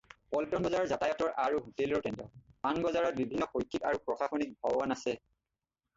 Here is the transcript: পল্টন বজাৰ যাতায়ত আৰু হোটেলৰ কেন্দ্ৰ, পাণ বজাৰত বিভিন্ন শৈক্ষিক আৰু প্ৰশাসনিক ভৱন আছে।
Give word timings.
পল্টন 0.35 0.63
বজাৰ 0.67 0.87
যাতায়ত 0.91 1.27
আৰু 1.43 1.59
হোটেলৰ 1.65 2.01
কেন্দ্ৰ, 2.07 2.25
পাণ 2.65 2.81
বজাৰত 2.87 3.15
বিভিন্ন 3.21 3.49
শৈক্ষিক 3.53 3.87
আৰু 3.91 4.03
প্ৰশাসনিক 4.09 4.57
ভৱন 4.65 4.97
আছে। 4.97 5.15